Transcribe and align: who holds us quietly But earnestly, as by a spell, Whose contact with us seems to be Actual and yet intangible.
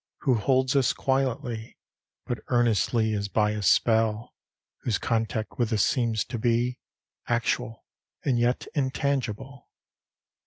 who 0.21 0.33
holds 0.33 0.75
us 0.75 0.93
quietly 0.93 1.77
But 2.25 2.39
earnestly, 2.47 3.13
as 3.13 3.27
by 3.27 3.51
a 3.51 3.61
spell, 3.61 4.33
Whose 4.79 4.97
contact 4.97 5.59
with 5.59 5.71
us 5.71 5.85
seems 5.85 6.25
to 6.25 6.39
be 6.39 6.79
Actual 7.27 7.85
and 8.25 8.39
yet 8.39 8.65
intangible. 8.73 9.69